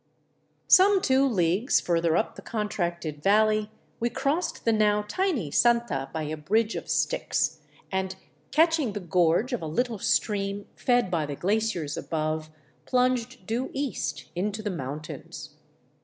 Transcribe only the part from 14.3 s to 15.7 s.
into the moun tains.